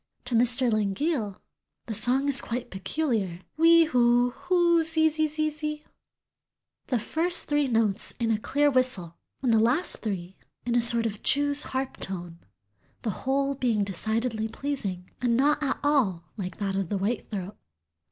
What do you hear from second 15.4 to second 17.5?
at all like that of the white